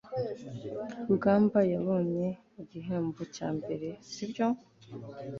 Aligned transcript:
rugamba 1.07 1.59
yabonye 1.73 2.27
igihembo 2.61 3.21
cya 3.35 3.47
mbere, 3.57 3.87
sibyo 4.11 4.47